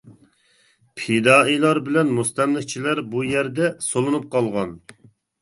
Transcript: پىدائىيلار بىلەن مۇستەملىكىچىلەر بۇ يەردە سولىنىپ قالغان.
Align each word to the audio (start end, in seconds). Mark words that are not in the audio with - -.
پىدائىيلار 1.01 1.81
بىلەن 1.89 2.09
مۇستەملىكىچىلەر 2.21 3.03
بۇ 3.13 3.23
يەردە 3.35 3.71
سولىنىپ 3.91 4.27
قالغان. 4.35 4.75